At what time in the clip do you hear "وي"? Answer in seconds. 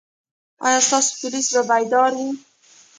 2.19-2.29